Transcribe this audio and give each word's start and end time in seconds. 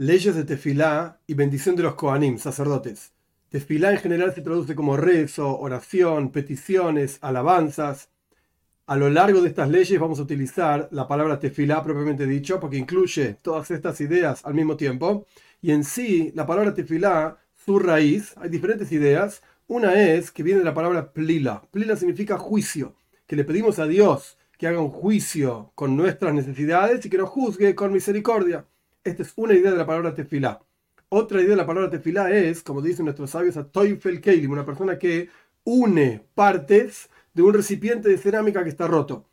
Leyes 0.00 0.36
de 0.36 0.44
tefilá 0.44 1.18
y 1.26 1.34
bendición 1.34 1.74
de 1.74 1.82
los 1.82 1.96
Kohanim, 1.96 2.38
sacerdotes. 2.38 3.10
Tefilá 3.48 3.90
en 3.90 3.98
general 3.98 4.32
se 4.32 4.42
traduce 4.42 4.76
como 4.76 4.96
rezo, 4.96 5.58
oración, 5.58 6.30
peticiones, 6.30 7.18
alabanzas. 7.20 8.08
A 8.86 8.94
lo 8.94 9.10
largo 9.10 9.40
de 9.42 9.48
estas 9.48 9.68
leyes 9.68 9.98
vamos 9.98 10.20
a 10.20 10.22
utilizar 10.22 10.88
la 10.92 11.08
palabra 11.08 11.40
tefilá 11.40 11.82
propiamente 11.82 12.28
dicho, 12.28 12.60
porque 12.60 12.76
incluye 12.76 13.38
todas 13.42 13.72
estas 13.72 14.00
ideas 14.00 14.44
al 14.44 14.54
mismo 14.54 14.76
tiempo. 14.76 15.26
Y 15.60 15.72
en 15.72 15.82
sí, 15.82 16.30
la 16.36 16.46
palabra 16.46 16.74
tefilá, 16.74 17.36
su 17.56 17.80
raíz, 17.80 18.34
hay 18.36 18.50
diferentes 18.50 18.92
ideas. 18.92 19.42
Una 19.66 20.00
es 20.00 20.30
que 20.30 20.44
viene 20.44 20.60
de 20.60 20.64
la 20.64 20.74
palabra 20.74 21.12
plila. 21.12 21.60
Plila 21.72 21.96
significa 21.96 22.38
juicio, 22.38 22.94
que 23.26 23.34
le 23.34 23.42
pedimos 23.42 23.80
a 23.80 23.88
Dios 23.88 24.38
que 24.58 24.68
haga 24.68 24.80
un 24.80 24.90
juicio 24.90 25.72
con 25.74 25.96
nuestras 25.96 26.32
necesidades 26.34 27.04
y 27.04 27.10
que 27.10 27.18
nos 27.18 27.30
juzgue 27.30 27.74
con 27.74 27.92
misericordia. 27.92 28.64
Esta 29.08 29.22
es 29.22 29.32
una 29.36 29.54
idea 29.54 29.70
de 29.70 29.78
la 29.78 29.86
palabra 29.86 30.12
tefilá. 30.12 30.60
Otra 31.08 31.40
idea 31.40 31.52
de 31.52 31.56
la 31.56 31.66
palabra 31.66 31.88
tefilá 31.88 32.30
es, 32.30 32.62
como 32.62 32.82
dicen 32.82 33.06
nuestros 33.06 33.30
sabios, 33.30 33.56
a 33.56 33.64
toifel 33.64 34.20
keilim, 34.20 34.50
una 34.50 34.66
persona 34.66 34.98
que 34.98 35.30
une 35.64 36.22
partes 36.34 37.08
de 37.32 37.42
un 37.42 37.54
recipiente 37.54 38.10
de 38.10 38.18
cerámica 38.18 38.62
que 38.62 38.68
está 38.68 38.86
roto, 38.86 39.24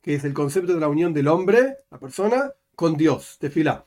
que 0.00 0.14
es 0.14 0.24
el 0.24 0.32
concepto 0.32 0.72
de 0.72 0.80
la 0.80 0.88
unión 0.88 1.12
del 1.12 1.28
hombre, 1.28 1.76
la 1.90 1.98
persona, 1.98 2.52
con 2.74 2.96
Dios, 2.96 3.36
tefilá. 3.38 3.84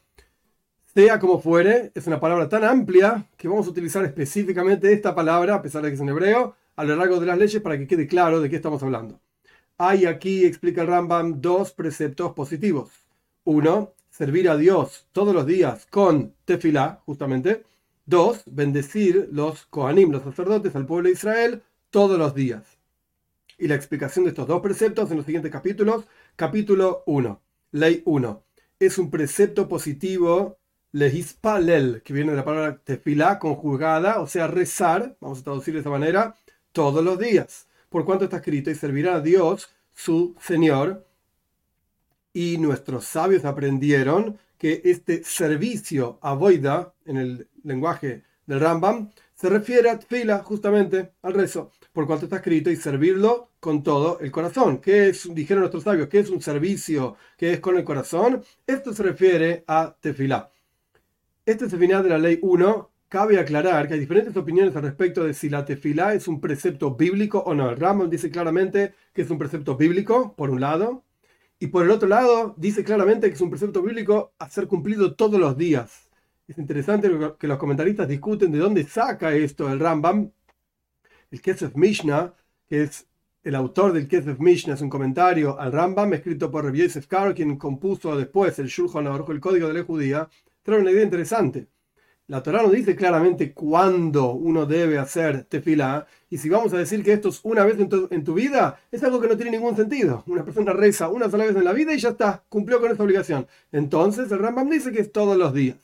Sea 0.93 1.17
como 1.17 1.41
fuere, 1.41 1.91
es 1.95 2.05
una 2.05 2.19
palabra 2.19 2.47
tan 2.47 2.63
amplia 2.63 3.25
que 3.35 3.47
vamos 3.47 3.65
a 3.65 3.71
utilizar 3.71 4.05
específicamente 4.05 4.93
esta 4.93 5.15
palabra, 5.15 5.55
a 5.55 5.61
pesar 5.63 5.81
de 5.81 5.89
que 5.89 5.95
es 5.95 6.01
en 6.01 6.09
hebreo, 6.09 6.55
a 6.75 6.83
lo 6.83 6.95
largo 6.95 7.19
de 7.19 7.25
las 7.25 7.37
leyes 7.39 7.63
para 7.63 7.79
que 7.79 7.87
quede 7.87 8.05
claro 8.05 8.41
de 8.41 8.49
qué 8.51 8.57
estamos 8.57 8.83
hablando. 8.83 9.19
Hay 9.79 10.05
aquí, 10.05 10.45
explica 10.45 10.81
el 10.81 10.87
Rambam, 10.87 11.41
dos 11.41 11.71
preceptos 11.71 12.33
positivos. 12.33 12.91
Uno, 13.43 13.93
servir 14.19 14.49
a 14.49 14.57
Dios 14.57 15.07
todos 15.13 15.33
los 15.33 15.45
días 15.45 15.87
con 15.89 16.33
tefilá, 16.43 17.01
justamente. 17.05 17.63
Dos, 18.05 18.41
bendecir 18.47 19.29
los 19.31 19.65
Kohanim, 19.67 20.11
los 20.11 20.23
sacerdotes, 20.23 20.75
al 20.75 20.85
pueblo 20.85 21.07
de 21.07 21.13
Israel 21.13 21.63
todos 21.89 22.19
los 22.19 22.35
días. 22.35 22.63
Y 23.57 23.69
la 23.69 23.75
explicación 23.75 24.25
de 24.25 24.31
estos 24.31 24.45
dos 24.45 24.61
preceptos 24.61 25.09
en 25.09 25.17
los 25.17 25.25
siguientes 25.25 25.49
capítulos. 25.49 26.03
Capítulo 26.35 27.03
1, 27.05 27.41
ley 27.71 28.01
1. 28.03 28.43
Es 28.77 28.97
un 28.97 29.09
precepto 29.09 29.69
positivo, 29.69 30.57
lehispalel, 30.91 32.01
que 32.03 32.11
viene 32.11 32.31
de 32.31 32.37
la 32.37 32.45
palabra 32.45 32.77
tefilá 32.83 33.39
conjugada, 33.39 34.19
o 34.19 34.27
sea, 34.27 34.47
rezar, 34.47 35.15
vamos 35.21 35.39
a 35.39 35.43
traducir 35.45 35.75
de 35.75 35.79
esta 35.79 35.91
manera, 35.91 36.35
todos 36.73 37.05
los 37.05 37.17
días. 37.17 37.69
Por 37.87 38.03
cuanto 38.03 38.25
está 38.25 38.37
escrito, 38.37 38.69
y 38.69 38.75
servirá 38.75 39.15
a 39.15 39.21
Dios, 39.21 39.69
su 39.95 40.35
Señor, 40.41 41.05
y 42.33 42.57
nuestros 42.57 43.05
sabios 43.05 43.45
aprendieron 43.45 44.37
que 44.57 44.81
este 44.85 45.23
servicio 45.23 46.19
a 46.21 46.33
Boida, 46.33 46.93
en 47.05 47.17
el 47.17 47.47
lenguaje 47.63 48.23
del 48.45 48.59
Rambam, 48.59 49.09
se 49.33 49.49
refiere 49.49 49.89
a 49.89 49.97
Tfila, 49.97 50.39
justamente 50.39 51.13
al 51.21 51.33
rezo, 51.33 51.71
por 51.93 52.05
cuanto 52.05 52.25
está 52.25 52.37
escrito, 52.37 52.69
y 52.69 52.75
servirlo 52.75 53.51
con 53.61 53.83
todo 53.83 54.19
el 54.19 54.31
corazón. 54.31 54.79
¿Qué 54.79 55.07
es, 55.09 55.33
dijeron 55.33 55.61
nuestros 55.61 55.83
sabios, 55.83 56.09
qué 56.09 56.19
es 56.19 56.29
un 56.29 56.41
servicio 56.41 57.15
que 57.37 57.53
es 57.53 57.61
con 57.61 57.77
el 57.77 57.85
corazón? 57.85 58.43
Esto 58.67 58.93
se 58.93 59.03
refiere 59.03 59.63
a 59.65 59.95
Tefilá. 60.01 60.51
Este 61.45 61.65
es 61.65 61.73
el 61.73 61.79
final 61.79 62.03
de 62.03 62.09
la 62.09 62.17
ley 62.17 62.37
1. 62.41 62.91
Cabe 63.07 63.39
aclarar 63.39 63.87
que 63.87 63.95
hay 63.95 63.99
diferentes 63.99 64.35
opiniones 64.37 64.75
al 64.75 64.83
respecto 64.83 65.23
de 65.23 65.33
si 65.33 65.49
la 65.49 65.65
tefilá 65.65 66.13
es 66.13 66.27
un 66.27 66.39
precepto 66.39 66.93
bíblico 66.93 67.39
o 67.39 67.55
no. 67.55 67.71
El 67.71 67.77
Rambam 67.77 68.09
dice 68.09 68.29
claramente 68.29 68.93
que 69.13 69.23
es 69.23 69.29
un 69.31 69.39
precepto 69.39 69.75
bíblico, 69.75 70.35
por 70.35 70.51
un 70.51 70.61
lado, 70.61 71.05
y 71.59 71.67
por 71.67 71.83
el 71.83 71.91
otro 71.91 72.07
lado, 72.07 72.55
dice 72.57 72.85
claramente 72.85 73.27
que 73.27 73.35
es 73.35 73.41
un 73.41 73.49
precepto 73.49 73.81
bíblico 73.81 74.33
a 74.39 74.49
ser 74.49 74.67
cumplido 74.67 75.15
todos 75.15 75.39
los 75.39 75.57
días. 75.57 76.09
Es 76.47 76.57
interesante 76.57 77.11
que 77.37 77.47
los 77.47 77.57
comentaristas 77.57 78.07
discuten 78.07 78.51
de 78.51 78.59
dónde 78.59 78.85
saca 78.85 79.33
esto 79.33 79.71
el 79.71 79.79
Rambam. 79.79 80.31
El 81.29 81.41
Kesef 81.41 81.75
Mishnah, 81.75 82.33
que 82.65 82.83
es 82.83 83.07
el 83.43 83.55
autor 83.55 83.91
del 83.91 84.07
Kesef 84.07 84.39
Mishnah, 84.39 84.75
es 84.75 84.81
un 84.81 84.89
comentario 84.89 85.59
al 85.59 85.73
Rambam 85.73 86.13
escrito 86.13 86.49
por 86.49 86.63
Rabbi 86.63 86.79
Yosef 86.79 87.07
Karo, 87.07 87.35
quien 87.35 87.57
compuso 87.57 88.15
después 88.15 88.57
el 88.59 88.67
Shulchan 88.67 89.07
Aruch, 89.07 89.29
el 89.29 89.41
Código 89.41 89.67
de 89.67 89.73
la 89.73 89.83
Judía. 89.83 90.29
Trae 90.63 90.79
una 90.79 90.91
idea 90.91 91.03
interesante. 91.03 91.67
La 92.29 92.43
Torah 92.43 92.61
no 92.61 92.69
dice 92.69 92.95
claramente 92.95 93.53
cuándo 93.53 94.33
uno 94.33 94.67
debe 94.67 94.99
hacer 94.99 95.45
tefilá, 95.45 96.05
y 96.29 96.37
si 96.37 96.47
vamos 96.47 96.71
a 96.73 96.77
decir 96.77 97.03
que 97.03 97.11
esto 97.11 97.29
es 97.29 97.39
una 97.41 97.65
vez 97.65 97.79
en 97.79 98.23
tu, 98.23 98.33
vida, 98.35 98.79
es 98.91 99.03
algo 99.03 99.19
que 99.19 99.27
no 99.27 99.35
tiene 99.35 99.49
ningún 99.49 99.75
sentido. 99.75 100.23
Una 100.27 100.45
persona 100.45 100.71
reza 100.73 101.09
una 101.09 101.27
sola 101.27 101.45
vez 101.45 101.55
en 101.55 101.65
la 101.65 101.73
vida 101.73 101.91
y 101.91 101.97
ya 101.97 102.09
está, 102.09 102.43
cumplió 102.47 102.79
con 102.79 102.91
esa 102.91 103.01
obligación. 103.01 103.47
Entonces 103.71 104.31
el 104.31 104.37
Rambam 104.37 104.69
dice 104.69 104.91
que 104.91 104.99
es 104.99 105.11
todos 105.11 105.35
los 105.37 105.55
días. 105.55 105.77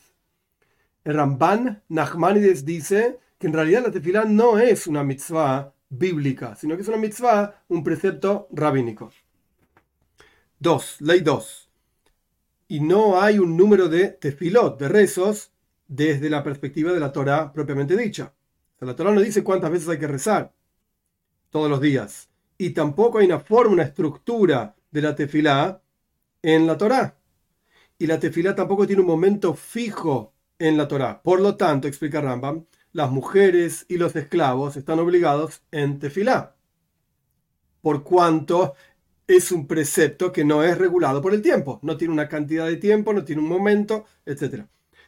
El 1.03 1.15
Ramban 1.15 1.81
Nachmanides 1.89 2.63
dice 2.63 3.17
que 3.39 3.47
en 3.47 3.53
realidad 3.53 3.81
la 3.83 3.91
tefilá 3.91 4.25
no 4.25 4.59
es 4.59 4.85
una 4.85 5.03
mitzvah 5.03 5.73
bíblica, 5.89 6.55
sino 6.55 6.75
que 6.75 6.83
es 6.83 6.87
una 6.87 6.97
mitzvah, 6.97 7.63
un 7.69 7.83
precepto 7.83 8.47
rabínico. 8.51 9.11
2. 10.59 11.01
Ley 11.01 11.21
2. 11.21 11.69
Y 12.67 12.81
no 12.81 13.19
hay 13.19 13.39
un 13.39 13.57
número 13.57 13.89
de 13.89 14.09
tefilot, 14.09 14.79
de 14.79 14.89
rezos, 14.89 15.54
desde 15.87 16.29
la 16.29 16.43
perspectiva 16.43 16.93
de 16.93 16.99
la 16.99 17.11
Torah 17.11 17.51
propiamente 17.53 17.95
dicha. 17.97 18.33
la 18.79 18.95
Torah 18.95 19.11
no 19.11 19.21
dice 19.21 19.43
cuántas 19.43 19.71
veces 19.71 19.89
hay 19.89 19.99
que 19.99 20.07
rezar 20.07 20.53
todos 21.49 21.69
los 21.69 21.81
días. 21.81 22.29
Y 22.57 22.71
tampoco 22.71 23.19
hay 23.19 23.25
una 23.25 23.39
forma, 23.39 23.73
una 23.73 23.83
estructura 23.83 24.75
de 24.91 25.01
la 25.01 25.15
tefilá 25.15 25.81
en 26.41 26.67
la 26.67 26.77
Torah. 26.77 27.17
Y 27.97 28.07
la 28.07 28.19
tefilá 28.19 28.55
tampoco 28.55 28.87
tiene 28.87 29.01
un 29.01 29.07
momento 29.07 29.53
fijo 29.53 30.33
en 30.59 30.77
la 30.77 30.87
Torah. 30.87 31.21
Por 31.21 31.41
lo 31.41 31.55
tanto, 31.55 31.87
explica 31.87 32.21
Rambam, 32.21 32.65
las 32.91 33.11
mujeres 33.11 33.85
y 33.89 33.97
los 33.97 34.15
esclavos 34.15 34.77
están 34.77 34.99
obligados 34.99 35.63
en 35.71 35.99
tefilá. 35.99 36.55
Por 37.81 38.03
cuanto 38.03 38.73
es 39.27 39.51
un 39.51 39.67
precepto 39.67 40.31
que 40.31 40.45
no 40.45 40.63
es 40.63 40.77
regulado 40.77 41.21
por 41.21 41.33
el 41.33 41.41
tiempo. 41.41 41.79
No 41.81 41.97
tiene 41.97 42.13
una 42.13 42.29
cantidad 42.29 42.65
de 42.65 42.77
tiempo, 42.77 43.13
no 43.13 43.25
tiene 43.25 43.41
un 43.41 43.49
momento, 43.49 44.05
etc 44.25 44.65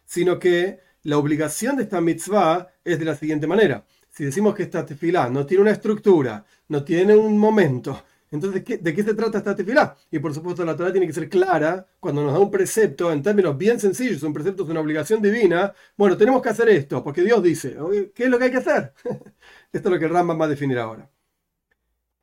sino 0.08 0.40
que 0.40 0.80
la 1.04 1.20
obligación 1.20 1.76
de 1.76 1.84
esta 1.84 2.02
mitzvah 2.02 2.68
es 2.84 2.98
de 2.98 3.06
la 3.06 3.16
siguiente 3.16 3.46
manera. 3.46 3.86
Si 4.10 4.26
decimos 4.26 4.56
que 4.56 4.64
esta 4.64 4.84
tefilá 4.84 5.30
no 5.30 5.46
tiene 5.46 5.62
una 5.62 5.72
estructura, 5.72 6.44
no 6.70 6.84
tiene 6.84 7.16
un 7.16 7.38
momento, 7.38 8.04
entonces 8.32 8.66
¿de 8.66 8.94
qué 8.94 9.04
se 9.04 9.14
trata 9.14 9.38
esta 9.38 9.56
tefilá? 9.56 9.96
Y 10.12 10.20
por 10.20 10.34
supuesto 10.34 10.66
la 10.66 10.76
Torah 10.76 10.92
tiene 10.92 11.08
que 11.08 11.14
ser 11.14 11.30
clara 11.30 11.86
cuando 12.00 12.24
nos 12.24 12.34
da 12.34 12.40
un 12.40 12.52
precepto 12.52 13.12
en 13.12 13.22
términos 13.22 13.58
bien 13.58 13.80
sencillos, 13.80 14.24
un 14.24 14.34
precepto 14.34 14.64
es 14.64 14.70
una 14.70 14.82
obligación 14.82 15.22
divina. 15.22 15.74
Bueno, 15.96 16.18
tenemos 16.18 16.42
que 16.42 16.50
hacer 16.50 16.68
esto, 16.70 17.04
porque 17.04 17.22
Dios 17.22 17.44
dice, 17.44 17.78
¿qué 18.16 18.24
es 18.24 18.30
lo 18.30 18.38
que 18.38 18.46
hay 18.46 18.52
que 18.52 18.58
hacer? 18.58 18.94
esto 19.72 19.90
es 19.90 19.94
lo 19.94 20.00
que 20.00 20.08
Rambam 20.08 20.40
va 20.40 20.46
a 20.46 20.50
definir 20.50 20.80
ahora. 20.80 21.10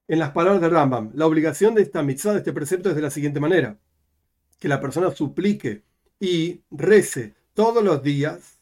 En 0.07 0.19
las 0.19 0.33
palabras 0.33 0.61
de 0.61 0.69
Rambam, 0.69 1.11
la 1.15 1.27
obligación 1.27 1.75
de 1.75 1.83
esta 1.83 2.03
mitzvah, 2.03 2.33
de 2.33 2.39
este 2.39 2.53
precepto, 2.53 2.91
es 2.91 2.97
de 2.97 3.03
la 3.03 3.11
siguiente 3.11 3.41
manera. 3.41 3.79
Que 4.59 4.69
la 4.69 4.81
persona 4.81 5.11
suplique 5.11 5.85
y 6.21 6.63
rece 6.71 7.35
todos 7.55 7.83
los 7.83 8.03
días 8.03 8.59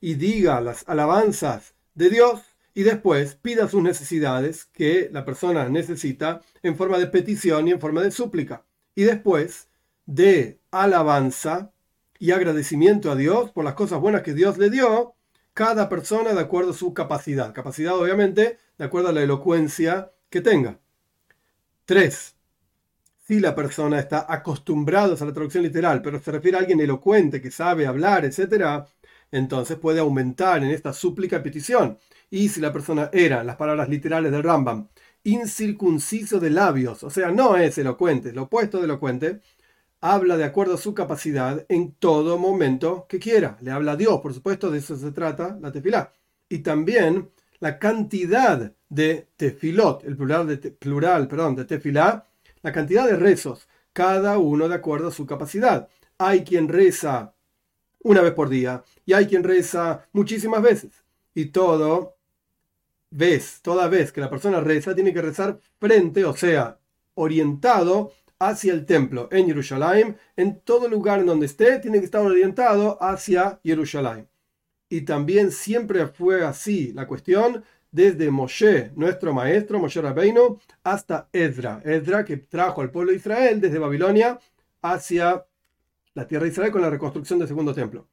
y 0.00 0.14
diga 0.14 0.60
las 0.60 0.86
alabanzas 0.86 1.74
de 1.94 2.10
Dios 2.10 2.42
y 2.74 2.82
después 2.82 3.36
pida 3.36 3.68
sus 3.68 3.82
necesidades 3.82 4.66
que 4.66 5.08
la 5.12 5.24
persona 5.24 5.68
necesita 5.68 6.42
en 6.62 6.76
forma 6.76 6.98
de 6.98 7.06
petición 7.06 7.68
y 7.68 7.72
en 7.72 7.80
forma 7.80 8.02
de 8.02 8.10
súplica. 8.10 8.64
Y 8.94 9.04
después 9.04 9.68
de 10.06 10.60
alabanza 10.70 11.72
y 12.18 12.32
agradecimiento 12.32 13.10
a 13.10 13.16
Dios 13.16 13.50
por 13.50 13.64
las 13.64 13.74
cosas 13.74 14.00
buenas 14.00 14.22
que 14.22 14.34
Dios 14.34 14.58
le 14.58 14.70
dio, 14.70 15.14
cada 15.54 15.88
persona 15.88 16.34
de 16.34 16.40
acuerdo 16.40 16.72
a 16.72 16.74
su 16.74 16.92
capacidad. 16.94 17.54
Capacidad 17.54 17.96
obviamente 17.96 18.58
de 18.76 18.84
acuerdo 18.84 19.08
a 19.08 19.12
la 19.12 19.22
elocuencia 19.22 20.12
que 20.28 20.40
tenga. 20.40 20.80
3 21.86 22.33
si 23.26 23.40
la 23.40 23.54
persona 23.54 23.98
está 23.98 24.26
acostumbrada 24.28 25.14
a 25.14 25.24
la 25.24 25.32
traducción 25.32 25.64
literal, 25.64 26.02
pero 26.02 26.20
se 26.20 26.30
refiere 26.30 26.58
a 26.58 26.60
alguien 26.60 26.80
elocuente 26.80 27.40
que 27.40 27.50
sabe 27.50 27.86
hablar, 27.86 28.24
etc., 28.24 28.84
entonces 29.32 29.78
puede 29.78 30.00
aumentar 30.00 30.62
en 30.62 30.70
esta 30.70 30.92
súplica 30.92 31.42
petición. 31.42 31.98
Y 32.30 32.48
si 32.50 32.60
la 32.60 32.72
persona 32.72 33.10
era, 33.12 33.42
las 33.42 33.56
palabras 33.56 33.88
literales 33.88 34.30
del 34.30 34.42
Rambam, 34.42 34.88
incircunciso 35.24 36.38
de 36.38 36.50
labios, 36.50 37.02
o 37.02 37.10
sea, 37.10 37.30
no 37.30 37.56
es 37.56 37.78
elocuente, 37.78 38.28
es 38.28 38.34
lo 38.34 38.42
opuesto 38.44 38.78
de 38.78 38.84
elocuente, 38.84 39.40
habla 40.00 40.36
de 40.36 40.44
acuerdo 40.44 40.74
a 40.74 40.78
su 40.78 40.92
capacidad 40.94 41.64
en 41.68 41.92
todo 41.92 42.38
momento 42.38 43.06
que 43.08 43.18
quiera. 43.18 43.56
Le 43.62 43.70
habla 43.70 43.92
a 43.92 43.96
Dios, 43.96 44.20
por 44.20 44.34
supuesto, 44.34 44.70
de 44.70 44.78
eso 44.78 44.96
se 44.96 45.12
trata 45.12 45.58
la 45.60 45.72
tefilá. 45.72 46.12
Y 46.48 46.58
también 46.58 47.30
la 47.60 47.78
cantidad 47.78 48.74
de 48.88 49.28
tefilot, 49.36 50.04
el 50.04 50.16
plural 50.16 50.46
de, 50.46 50.58
plural, 50.72 51.26
perdón, 51.26 51.56
de 51.56 51.64
tefilá, 51.64 52.28
la 52.64 52.72
cantidad 52.72 53.06
de 53.06 53.16
rezos, 53.16 53.68
cada 53.92 54.38
uno 54.38 54.68
de 54.68 54.74
acuerdo 54.74 55.08
a 55.08 55.12
su 55.12 55.26
capacidad. 55.26 55.88
Hay 56.16 56.44
quien 56.44 56.68
reza 56.68 57.34
una 58.00 58.22
vez 58.22 58.32
por 58.32 58.48
día 58.48 58.82
y 59.04 59.12
hay 59.12 59.26
quien 59.26 59.44
reza 59.44 60.08
muchísimas 60.12 60.62
veces. 60.62 61.04
Y 61.34 61.46
todo 61.46 62.16
vez, 63.10 63.60
toda 63.60 63.86
vez 63.88 64.12
que 64.12 64.22
la 64.22 64.30
persona 64.30 64.60
reza, 64.60 64.94
tiene 64.94 65.12
que 65.12 65.20
rezar 65.20 65.60
frente, 65.78 66.24
o 66.24 66.34
sea, 66.34 66.78
orientado 67.12 68.12
hacia 68.38 68.72
el 68.72 68.86
templo 68.86 69.28
en 69.30 69.46
Jerusalén, 69.46 70.16
en 70.34 70.60
todo 70.60 70.88
lugar 70.88 71.20
en 71.20 71.26
donde 71.26 71.46
esté, 71.46 71.78
tiene 71.80 71.98
que 71.98 72.06
estar 72.06 72.22
orientado 72.22 72.96
hacia 73.02 73.60
Jerusalén. 73.62 74.26
Y 74.88 75.02
también 75.02 75.52
siempre 75.52 76.06
fue 76.06 76.46
así 76.46 76.94
la 76.94 77.06
cuestión 77.06 77.62
desde 77.94 78.28
Moshe, 78.28 78.90
nuestro 78.96 79.32
maestro, 79.32 79.78
Moshe 79.78 80.02
Rabbeinu, 80.02 80.58
hasta 80.82 81.28
Ezra. 81.32 81.80
Ezra 81.84 82.24
que 82.24 82.38
trajo 82.38 82.80
al 82.80 82.90
pueblo 82.90 83.12
de 83.12 83.18
Israel 83.18 83.60
desde 83.60 83.78
Babilonia 83.78 84.40
hacia 84.82 85.46
la 86.14 86.26
tierra 86.26 86.42
de 86.42 86.50
Israel 86.50 86.72
con 86.72 86.82
la 86.82 86.90
reconstrucción 86.90 87.38
del 87.38 87.46
segundo 87.46 87.72
templo. 87.72 88.08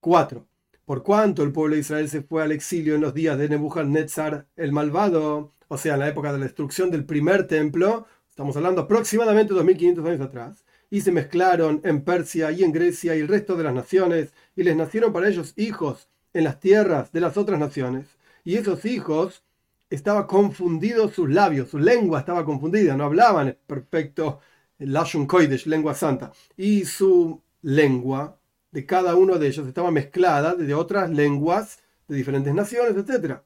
4. 0.00 0.44
Por 0.84 1.04
cuanto 1.04 1.44
el 1.44 1.52
pueblo 1.52 1.76
de 1.76 1.82
Israel 1.82 2.08
se 2.08 2.22
fue 2.22 2.42
al 2.42 2.50
exilio 2.50 2.96
en 2.96 3.00
los 3.00 3.14
días 3.14 3.38
de 3.38 3.48
Nebuchadnezzar 3.48 4.48
el 4.56 4.72
malvado, 4.72 5.52
o 5.68 5.78
sea, 5.78 5.94
en 5.94 6.00
la 6.00 6.08
época 6.08 6.32
de 6.32 6.38
la 6.38 6.44
destrucción 6.44 6.90
del 6.90 7.04
primer 7.04 7.46
templo, 7.46 8.06
estamos 8.28 8.56
hablando 8.56 8.80
aproximadamente 8.80 9.54
2500 9.54 10.04
años 10.04 10.20
atrás, 10.20 10.64
y 10.90 11.02
se 11.02 11.12
mezclaron 11.12 11.80
en 11.84 12.02
Persia 12.02 12.50
y 12.50 12.64
en 12.64 12.72
Grecia 12.72 13.14
y 13.14 13.20
el 13.20 13.28
resto 13.28 13.54
de 13.54 13.62
las 13.62 13.74
naciones, 13.74 14.32
y 14.56 14.64
les 14.64 14.74
nacieron 14.74 15.12
para 15.12 15.28
ellos 15.28 15.52
hijos 15.56 16.08
en 16.32 16.42
las 16.42 16.58
tierras 16.58 17.12
de 17.12 17.20
las 17.20 17.36
otras 17.36 17.60
naciones. 17.60 18.17
Y 18.48 18.56
esos 18.56 18.86
hijos 18.86 19.42
estaban 19.90 20.26
confundidos 20.26 21.12
sus 21.12 21.28
labios, 21.28 21.68
su 21.68 21.78
lengua 21.78 22.20
estaba 22.20 22.46
confundida, 22.46 22.96
no 22.96 23.04
hablaban 23.04 23.58
perfecto 23.66 24.40
Lashon 24.78 25.26
Koidesh, 25.26 25.66
lengua 25.66 25.92
santa, 25.92 26.32
y 26.56 26.86
su 26.86 27.42
lengua 27.60 28.38
de 28.70 28.86
cada 28.86 29.16
uno 29.16 29.36
de 29.36 29.48
ellos 29.48 29.68
estaba 29.68 29.90
mezclada 29.90 30.54
de 30.54 30.72
otras 30.72 31.10
lenguas 31.10 31.80
de 32.08 32.16
diferentes 32.16 32.54
naciones, 32.54 32.96
etc. 32.96 33.40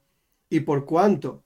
Y 0.49 0.61
por 0.61 0.85
cuanto 0.85 1.43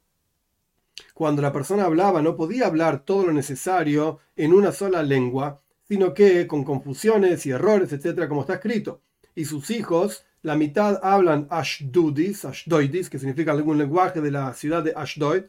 cuando 1.15 1.41
la 1.41 1.51
persona 1.51 1.85
hablaba 1.85 2.21
no 2.21 2.35
podía 2.35 2.67
hablar 2.67 3.05
todo 3.05 3.25
lo 3.25 3.33
necesario 3.33 4.19
en 4.35 4.53
una 4.53 4.71
sola 4.71 5.01
lengua, 5.01 5.61
sino 5.87 6.13
que 6.13 6.45
con 6.45 6.63
confusiones 6.63 7.43
y 7.47 7.49
errores, 7.49 7.91
etc., 7.91 8.27
como 8.27 8.41
está 8.41 8.53
escrito. 8.53 9.01
Y 9.33 9.45
sus 9.45 9.71
hijos, 9.71 10.26
la 10.43 10.55
mitad 10.55 10.99
hablan 11.03 11.47
Ashdudis, 11.49 12.45
Ashdoidis, 12.45 13.09
que 13.09 13.19
significa 13.19 13.51
algún 13.51 13.77
lenguaje 13.77 14.21
de 14.21 14.31
la 14.31 14.53
ciudad 14.53 14.83
de 14.83 14.93
Ashdod, 14.95 15.45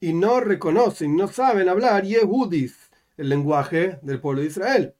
y 0.00 0.12
no 0.12 0.40
reconocen, 0.40 1.16
no 1.16 1.28
saben 1.28 1.68
hablar 1.68 2.04
Yehudis, 2.04 2.90
el 3.16 3.28
lenguaje 3.28 3.98
del 4.02 4.20
pueblo 4.20 4.40
de 4.40 4.46
Israel. 4.46 4.94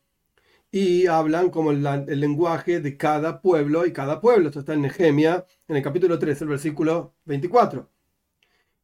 Y 0.70 1.06
hablan 1.06 1.50
como 1.50 1.70
el, 1.70 1.84
el 1.86 2.20
lenguaje 2.20 2.80
de 2.80 2.96
cada 2.96 3.40
pueblo 3.40 3.86
y 3.86 3.92
cada 3.92 4.20
pueblo. 4.20 4.48
Esto 4.48 4.60
está 4.60 4.74
en 4.74 4.82
Nehemia, 4.82 5.44
en 5.66 5.76
el 5.76 5.82
capítulo 5.82 6.18
3, 6.18 6.42
el 6.42 6.48
versículo 6.48 7.14
24. 7.24 7.88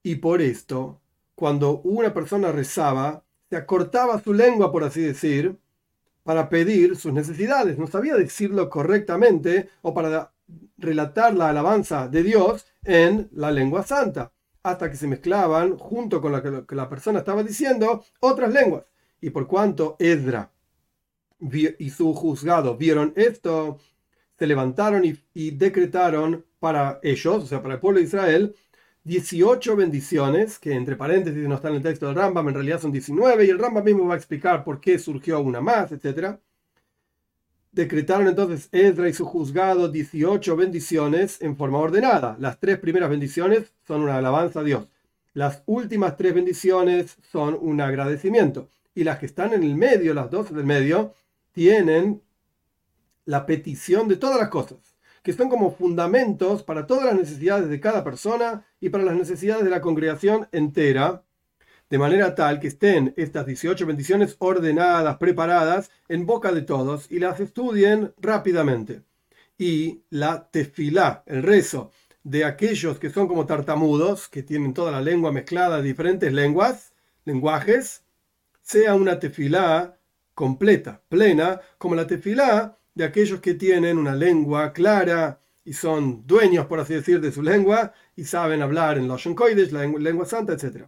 Y 0.02 0.16
por 0.16 0.40
esto, 0.40 1.00
cuando 1.34 1.80
una 1.82 2.14
persona 2.14 2.50
rezaba, 2.50 3.24
se 3.50 3.56
acortaba 3.56 4.20
su 4.20 4.32
lengua, 4.32 4.72
por 4.72 4.84
así 4.84 5.02
decir, 5.02 5.56
para 6.24 6.48
pedir 6.48 6.96
sus 6.96 7.12
necesidades. 7.12 7.78
No 7.78 7.86
sabía 7.86 8.16
decirlo 8.16 8.68
correctamente 8.68 9.68
o 9.82 9.94
para 9.94 10.32
relatar 10.78 11.34
la 11.34 11.48
alabanza 11.50 12.08
de 12.08 12.22
Dios 12.22 12.66
en 12.84 13.28
la 13.32 13.50
lengua 13.50 13.82
santa, 13.82 14.32
hasta 14.62 14.90
que 14.90 14.96
se 14.96 15.06
mezclaban 15.06 15.76
junto 15.78 16.20
con 16.20 16.32
lo 16.32 16.66
que 16.66 16.74
la 16.74 16.88
persona 16.88 17.20
estaba 17.20 17.42
diciendo 17.42 18.04
otras 18.20 18.52
lenguas. 18.52 18.84
Y 19.20 19.30
por 19.30 19.46
cuanto 19.46 19.96
Edra 19.98 20.50
y 21.40 21.90
su 21.90 22.14
juzgado 22.14 22.76
vieron 22.76 23.12
esto, 23.16 23.78
se 24.38 24.46
levantaron 24.46 25.04
y, 25.04 25.18
y 25.34 25.50
decretaron 25.52 26.44
para 26.58 26.98
ellos, 27.02 27.44
o 27.44 27.46
sea, 27.46 27.62
para 27.62 27.74
el 27.74 27.80
pueblo 27.80 27.98
de 27.98 28.06
Israel, 28.06 28.54
18 29.04 29.76
bendiciones, 29.76 30.58
que 30.58 30.72
entre 30.72 30.96
paréntesis 30.96 31.46
no 31.48 31.54
están 31.54 31.70
en 31.72 31.76
el 31.76 31.82
texto 31.84 32.06
del 32.06 32.16
Rambam, 32.16 32.48
en 32.48 32.54
realidad 32.54 32.80
son 32.80 32.90
19, 32.90 33.44
y 33.46 33.50
el 33.50 33.58
Rambam 33.58 33.84
mismo 33.84 34.06
va 34.06 34.14
a 34.14 34.16
explicar 34.16 34.64
por 34.64 34.80
qué 34.80 34.98
surgió 34.98 35.38
una 35.40 35.60
más, 35.60 35.92
etc. 35.92 36.40
Decretaron 37.76 38.26
entonces 38.26 38.70
Ezra 38.72 39.06
y 39.06 39.12
su 39.12 39.26
juzgado 39.26 39.88
18 39.88 40.56
bendiciones 40.56 41.42
en 41.42 41.58
forma 41.58 41.76
ordenada. 41.76 42.34
Las 42.40 42.58
tres 42.58 42.78
primeras 42.78 43.10
bendiciones 43.10 43.74
son 43.86 44.00
una 44.00 44.16
alabanza 44.16 44.60
a 44.60 44.64
Dios. 44.64 44.88
Las 45.34 45.62
últimas 45.66 46.16
tres 46.16 46.34
bendiciones 46.34 47.18
son 47.30 47.54
un 47.60 47.82
agradecimiento. 47.82 48.70
Y 48.94 49.04
las 49.04 49.18
que 49.18 49.26
están 49.26 49.52
en 49.52 49.62
el 49.62 49.74
medio, 49.74 50.14
las 50.14 50.30
dos 50.30 50.54
del 50.54 50.64
medio, 50.64 51.12
tienen 51.52 52.22
la 53.26 53.44
petición 53.44 54.08
de 54.08 54.16
todas 54.16 54.40
las 54.40 54.48
cosas 54.48 54.78
que 55.22 55.34
son 55.34 55.50
como 55.50 55.72
fundamentos 55.72 56.62
para 56.62 56.86
todas 56.86 57.04
las 57.04 57.16
necesidades 57.16 57.68
de 57.68 57.80
cada 57.80 58.04
persona 58.04 58.64
y 58.80 58.88
para 58.88 59.04
las 59.04 59.16
necesidades 59.16 59.64
de 59.64 59.70
la 59.70 59.80
congregación 59.80 60.48
entera, 60.52 61.24
de 61.88 61.98
manera 61.98 62.34
tal 62.34 62.60
que 62.60 62.68
estén 62.68 63.14
estas 63.16 63.46
18 63.46 63.86
bendiciones 63.86 64.36
ordenadas, 64.38 65.18
preparadas 65.18 65.90
en 66.08 66.26
boca 66.26 66.52
de 66.52 66.62
todos 66.62 67.10
y 67.10 67.18
las 67.18 67.40
estudien 67.40 68.12
rápidamente. 68.18 69.02
Y 69.58 70.02
la 70.10 70.50
tefilá, 70.50 71.22
el 71.26 71.42
rezo 71.42 71.92
de 72.24 72.44
aquellos 72.44 72.98
que 72.98 73.10
son 73.10 73.28
como 73.28 73.46
tartamudos, 73.46 74.28
que 74.28 74.42
tienen 74.42 74.74
toda 74.74 74.90
la 74.90 75.00
lengua 75.00 75.30
mezclada 75.30 75.76
de 75.76 75.84
diferentes 75.84 76.32
lenguas, 76.32 76.92
lenguajes, 77.24 78.02
sea 78.62 78.94
una 78.94 79.20
tefilá 79.20 79.96
completa, 80.34 81.02
plena, 81.08 81.60
como 81.78 81.94
la 81.94 82.06
tefilá 82.06 82.76
de 82.94 83.04
aquellos 83.04 83.40
que 83.40 83.54
tienen 83.54 83.96
una 83.96 84.14
lengua 84.14 84.72
clara 84.72 85.40
y 85.64 85.72
son 85.74 86.26
dueños, 86.26 86.66
por 86.66 86.80
así 86.80 86.94
decir, 86.94 87.20
de 87.20 87.30
su 87.30 87.42
lengua 87.42 87.92
y 88.16 88.24
saben 88.24 88.62
hablar 88.62 88.98
en 88.98 89.06
los 89.06 89.22
Kodesh, 89.22 89.70
la 89.70 89.86
lengua 89.86 90.26
santa, 90.26 90.54
etc. 90.54 90.86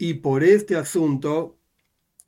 Y 0.00 0.14
por 0.14 0.42
este 0.42 0.76
asunto 0.76 1.58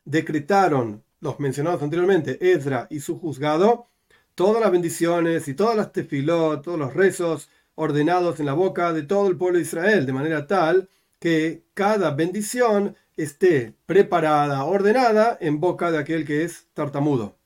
decretaron 0.05 1.03
los 1.21 1.41
mencionados 1.41 1.83
anteriormente, 1.83 2.53
Ezra 2.53 2.87
y 2.91 3.01
su 3.01 3.19
juzgado, 3.19 3.89
todas 4.35 4.61
las 4.61 4.71
bendiciones 4.71 5.49
y 5.49 5.55
todas 5.55 5.75
las 5.75 5.91
tefilot, 5.91 6.63
todos 6.63 6.79
los 6.79 6.93
rezos 6.93 7.49
ordenados 7.75 8.41
en 8.41 8.45
la 8.45 8.53
boca 8.53 8.93
de 8.93 9.05
todo 9.05 9.27
el 9.27 9.39
pueblo 9.39 9.57
de 9.57 9.63
Israel, 9.63 10.05
de 10.05 10.13
manera 10.13 10.47
tal 10.47 10.91
que 11.19 11.63
cada 11.73 12.11
bendición 12.11 12.95
esté 13.17 13.75
preparada, 13.87 14.65
ordenada 14.65 15.39
en 15.41 15.59
boca 15.59 15.91
de 15.91 15.97
aquel 15.97 16.27
que 16.27 16.45
es 16.45 16.67
tartamudo. 16.75 17.39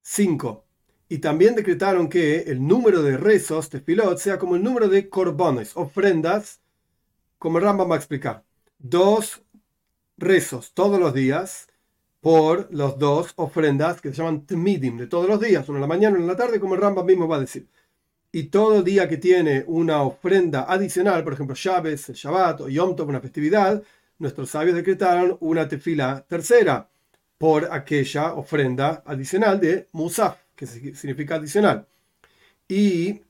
5. 0.00 0.64
Y 1.10 1.18
también 1.18 1.54
decretaron 1.54 2.08
que 2.08 2.44
el 2.44 2.66
número 2.66 3.02
de 3.02 3.18
rezos, 3.18 3.68
tefilot, 3.68 4.16
sea 4.16 4.38
como 4.38 4.56
el 4.56 4.62
número 4.62 4.88
de 4.88 5.10
corbones, 5.10 5.76
ofrendas, 5.76 6.60
como 7.38 7.60
Rambam 7.60 7.90
va 7.90 7.96
a 7.96 7.98
explicar. 7.98 8.42
Dos 8.86 9.40
rezos 10.18 10.74
todos 10.74 11.00
los 11.00 11.14
días 11.14 11.68
por 12.20 12.68
los 12.70 12.98
dos 12.98 13.32
ofrendas 13.36 14.02
que 14.02 14.10
se 14.10 14.16
llaman 14.16 14.44
tmidim, 14.44 14.98
de 14.98 15.06
todos 15.06 15.26
los 15.26 15.40
días, 15.40 15.66
uno 15.70 15.78
en 15.78 15.80
la 15.80 15.86
mañana, 15.86 16.16
uno 16.16 16.24
en 16.24 16.30
la 16.30 16.36
tarde, 16.36 16.60
como 16.60 16.74
el 16.74 16.82
Rambam 16.82 17.06
mismo 17.06 17.26
va 17.26 17.36
a 17.36 17.40
decir. 17.40 17.66
Y 18.30 18.48
todo 18.48 18.82
día 18.82 19.08
que 19.08 19.16
tiene 19.16 19.64
una 19.68 20.02
ofrenda 20.02 20.66
adicional, 20.70 21.24
por 21.24 21.32
ejemplo, 21.32 21.56
Shabes, 21.56 22.10
Shabbat 22.12 22.60
o 22.60 22.68
Yom 22.68 22.94
Tov, 22.94 23.08
una 23.08 23.22
festividad, 23.22 23.82
nuestros 24.18 24.50
sabios 24.50 24.76
decretaron 24.76 25.38
una 25.40 25.66
tefila 25.66 26.22
tercera 26.28 26.86
por 27.38 27.72
aquella 27.72 28.34
ofrenda 28.34 29.02
adicional 29.06 29.60
de 29.60 29.88
Musaf, 29.92 30.36
que 30.54 30.66
significa 30.66 31.36
adicional. 31.36 31.86
Y 32.68 33.22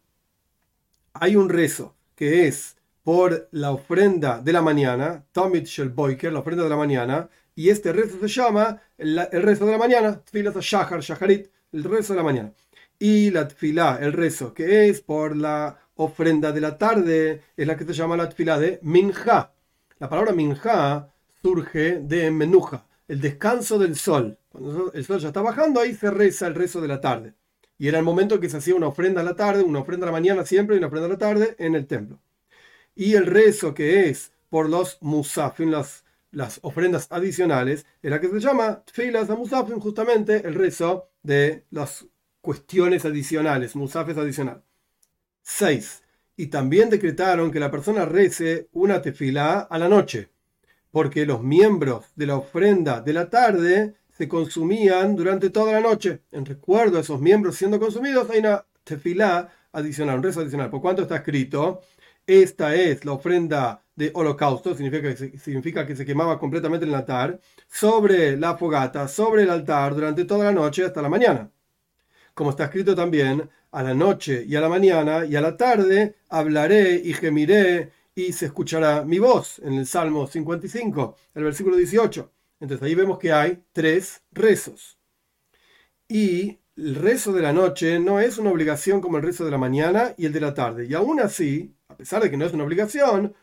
hay 1.12 1.36
un 1.36 1.48
rezo 1.48 1.94
que 2.16 2.48
es 2.48 2.76
por 3.04 3.48
la 3.52 3.70
ofrenda 3.70 4.40
de 4.40 4.52
la 4.52 4.62
mañana, 4.62 5.24
Tomit 5.30 5.66
Shel 5.66 5.90
Boiker, 5.90 6.32
la 6.32 6.40
ofrenda 6.40 6.64
de 6.64 6.70
la 6.70 6.76
mañana, 6.76 7.28
y 7.54 7.68
este 7.68 7.92
rezo 7.92 8.18
se 8.18 8.28
llama 8.28 8.80
el, 8.96 9.28
rezo 9.30 9.66
de 9.66 9.72
la 9.72 9.78
mañana, 9.78 10.20
Tfilat 10.24 10.58
Shahar, 10.58 11.00
Shaharit, 11.00 11.50
el 11.72 11.84
rezo 11.84 12.14
de 12.14 12.16
la 12.16 12.22
mañana. 12.24 12.52
Y 12.98 13.30
la 13.30 13.46
tfilá, 13.46 13.98
el 14.00 14.14
rezo 14.14 14.54
que 14.54 14.88
es 14.88 15.02
por 15.02 15.36
la 15.36 15.78
ofrenda 15.96 16.50
de 16.50 16.60
la 16.62 16.78
tarde, 16.78 17.42
es 17.56 17.66
la 17.66 17.76
que 17.76 17.84
se 17.84 17.92
llama 17.92 18.16
la 18.16 18.30
tfilá 18.30 18.58
de 18.58 18.80
Minja. 18.82 19.52
La 19.98 20.08
palabra 20.08 20.32
Minja 20.32 21.12
surge 21.42 22.00
de 22.00 22.30
Menuja, 22.30 22.86
el 23.06 23.20
descanso 23.20 23.78
del 23.78 23.96
sol. 23.96 24.38
Cuando 24.48 24.92
el 24.94 25.04
sol 25.04 25.20
ya 25.20 25.28
está 25.28 25.42
bajando, 25.42 25.80
ahí 25.80 25.94
se 25.94 26.10
reza 26.10 26.46
el 26.46 26.54
rezo 26.54 26.80
de 26.80 26.88
la 26.88 27.02
tarde. 27.02 27.34
Y 27.76 27.88
era 27.88 27.98
el 27.98 28.04
momento 28.04 28.40
que 28.40 28.48
se 28.48 28.56
hacía 28.56 28.74
una 28.74 28.86
ofrenda 28.86 29.20
a 29.20 29.24
la 29.24 29.36
tarde, 29.36 29.62
una 29.62 29.80
ofrenda 29.80 30.06
a 30.06 30.10
la 30.10 30.12
mañana 30.12 30.46
siempre 30.46 30.74
y 30.74 30.78
una 30.78 30.86
ofrenda 30.86 31.06
a 31.06 31.12
la 31.12 31.18
tarde 31.18 31.54
en 31.58 31.74
el 31.74 31.86
templo. 31.86 32.18
Y 32.94 33.14
el 33.14 33.26
rezo 33.26 33.74
que 33.74 34.08
es 34.08 34.32
por 34.48 34.68
los 34.68 34.98
musafin, 35.00 35.70
las, 35.70 36.04
las 36.30 36.60
ofrendas 36.62 37.08
adicionales, 37.10 37.86
era 38.02 38.20
que 38.20 38.28
se 38.28 38.40
llama 38.40 38.84
tfilas 38.84 39.30
a 39.30 39.36
musafin, 39.36 39.80
justamente 39.80 40.46
el 40.46 40.54
rezo 40.54 41.10
de 41.22 41.64
las 41.70 42.06
cuestiones 42.40 43.04
adicionales, 43.04 43.74
musafes 43.74 44.18
adicional. 44.18 44.62
6. 45.42 46.02
Y 46.36 46.46
también 46.48 46.90
decretaron 46.90 47.50
que 47.50 47.60
la 47.60 47.70
persona 47.70 48.04
rece 48.04 48.68
una 48.72 49.02
tefila 49.02 49.60
a 49.60 49.78
la 49.78 49.88
noche 49.88 50.30
porque 50.94 51.26
los 51.26 51.42
miembros 51.42 52.04
de 52.14 52.26
la 52.26 52.36
ofrenda 52.36 53.00
de 53.00 53.12
la 53.12 53.28
tarde 53.28 53.96
se 54.16 54.28
consumían 54.28 55.16
durante 55.16 55.50
toda 55.50 55.72
la 55.72 55.80
noche. 55.80 56.20
En 56.30 56.46
recuerdo 56.46 56.98
a 56.98 57.00
esos 57.00 57.20
miembros 57.20 57.56
siendo 57.56 57.80
consumidos, 57.80 58.30
hay 58.30 58.38
una 58.38 58.64
tefilá 58.84 59.48
adicional, 59.72 60.18
un 60.18 60.22
rezo 60.22 60.42
adicional. 60.42 60.70
¿Por 60.70 60.80
cuánto 60.80 61.02
está 61.02 61.16
escrito? 61.16 61.80
Esta 62.26 62.74
es 62.74 63.04
la 63.04 63.12
ofrenda 63.12 63.82
de 63.96 64.10
holocausto, 64.14 64.74
significa 64.74 65.86
que, 65.86 65.96
se, 65.96 66.06
quemaba 66.06 66.38
completamente 66.38 66.86
el 66.86 66.94
altar, 66.94 67.38
sobre 67.68 68.36
la 68.36 68.56
fogata, 68.56 69.08
sobre 69.08 69.42
el 69.42 69.50
altar 69.50 69.94
durante 69.94 70.24
toda 70.24 70.46
la 70.46 70.52
noche 70.52 70.84
hasta 70.84 71.02
la 71.02 71.08
mañana. 71.08 71.50
Como 72.34 72.50
está 72.50 72.64
escrito 72.64 72.94
también, 72.94 73.48
a 73.70 73.82
la 73.82 73.94
noche 73.94 74.44
y 74.46 74.56
a 74.56 74.60
la 74.60 74.68
mañana 74.68 75.24
y 75.26 75.36
a 75.36 75.40
la 75.40 75.56
tarde 75.56 76.14
hablaré 76.28 76.94
y 77.04 77.12
gemiré 77.12 77.90
y 78.14 78.32
se 78.32 78.46
escuchará 78.46 79.04
mi 79.04 79.18
voz 79.18 79.58
en 79.58 79.74
el 79.74 79.86
Salmo 79.86 80.26
55, 80.26 81.16
el 81.34 81.44
versículo 81.44 81.76
18. 81.76 82.30
Entonces 82.60 82.86
ahí 82.86 82.94
vemos 82.94 83.18
que 83.18 83.32
hay 83.32 83.62
tres 83.72 84.22
rezos. 84.32 84.98
Y 86.08 86.60
el 86.76 86.94
rezo 86.94 87.32
de 87.32 87.42
la 87.42 87.52
noche 87.52 87.98
no 87.98 88.20
es 88.20 88.38
una 88.38 88.50
obligación 88.50 89.00
como 89.00 89.16
el 89.16 89.24
rezo 89.24 89.44
de 89.44 89.50
la 89.50 89.58
mañana 89.58 90.14
y 90.16 90.26
el 90.26 90.32
de 90.32 90.40
la 90.40 90.54
tarde. 90.54 90.86
Y 90.86 90.94
aún 90.94 91.20
así, 91.20 91.74
a 91.94 91.96
pesar 91.96 92.24
de 92.24 92.28
que 92.28 92.36
no 92.36 92.44
es 92.44 92.52
una 92.52 92.64
obligación, 92.64 93.36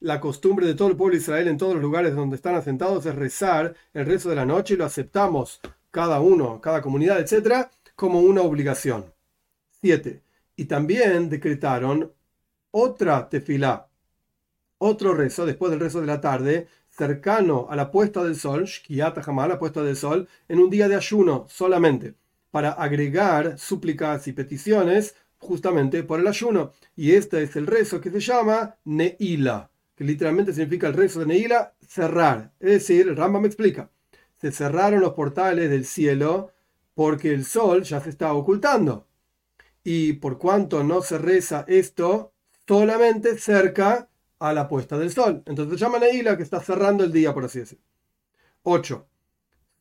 la 0.00 0.20
costumbre 0.20 0.66
de 0.66 0.74
todo 0.74 0.88
el 0.88 0.96
pueblo 0.96 1.14
de 1.14 1.22
Israel 1.22 1.46
en 1.46 1.56
todos 1.56 1.74
los 1.74 1.82
lugares 1.82 2.16
donde 2.16 2.34
están 2.34 2.56
asentados 2.56 3.06
es 3.06 3.14
rezar 3.14 3.76
el 3.92 4.04
rezo 4.04 4.30
de 4.30 4.34
la 4.34 4.44
noche 4.44 4.74
y 4.74 4.76
lo 4.76 4.84
aceptamos 4.84 5.60
cada 5.92 6.20
uno, 6.20 6.60
cada 6.60 6.82
comunidad, 6.82 7.20
etcétera, 7.20 7.70
como 7.94 8.18
una 8.18 8.42
obligación. 8.42 9.04
7. 9.80 10.22
Y 10.56 10.64
también 10.64 11.30
decretaron 11.30 12.12
otra 12.72 13.28
tefilá, 13.28 13.86
otro 14.78 15.14
rezo 15.14 15.46
después 15.46 15.70
del 15.70 15.78
rezo 15.78 16.00
de 16.00 16.08
la 16.08 16.20
tarde, 16.20 16.66
cercano 16.90 17.68
a 17.70 17.76
la 17.76 17.92
puesta 17.92 18.24
del 18.24 18.34
sol, 18.34 18.64
Shkiyat 18.64 19.24
la 19.24 19.58
puesta 19.60 19.84
del 19.84 19.94
sol, 19.94 20.28
en 20.48 20.58
un 20.58 20.68
día 20.68 20.88
de 20.88 20.96
ayuno 20.96 21.46
solamente, 21.48 22.16
para 22.50 22.72
agregar 22.72 23.56
súplicas 23.56 24.26
y 24.26 24.32
peticiones 24.32 25.14
justamente 25.44 26.02
por 26.02 26.20
el 26.20 26.26
ayuno. 26.26 26.72
Y 26.96 27.12
este 27.12 27.42
es 27.42 27.54
el 27.56 27.66
rezo 27.66 28.00
que 28.00 28.10
se 28.10 28.20
llama 28.20 28.76
Neila, 28.84 29.70
que 29.94 30.04
literalmente 30.04 30.52
significa 30.52 30.88
el 30.88 30.94
rezo 30.94 31.20
de 31.20 31.26
Neila, 31.26 31.74
cerrar. 31.86 32.52
Es 32.58 32.70
decir, 32.70 33.08
el 33.08 33.30
me 33.30 33.46
explica, 33.46 33.90
se 34.40 34.50
cerraron 34.50 35.00
los 35.00 35.12
portales 35.12 35.70
del 35.70 35.84
cielo 35.84 36.50
porque 36.94 37.32
el 37.32 37.44
sol 37.44 37.82
ya 37.82 38.00
se 38.00 38.10
está 38.10 38.32
ocultando. 38.32 39.06
Y 39.82 40.14
por 40.14 40.38
cuanto 40.38 40.82
no 40.82 41.02
se 41.02 41.18
reza 41.18 41.64
esto, 41.68 42.32
solamente 42.66 43.38
cerca 43.38 44.08
a 44.38 44.52
la 44.52 44.68
puesta 44.68 44.98
del 44.98 45.12
sol. 45.12 45.42
Entonces 45.46 45.78
llaman 45.78 46.02
a 46.02 46.08
Ila 46.08 46.36
que 46.36 46.42
está 46.42 46.60
cerrando 46.60 47.04
el 47.04 47.12
día, 47.12 47.34
por 47.34 47.44
así 47.44 47.60
decirlo. 47.60 47.84
8. 48.62 49.06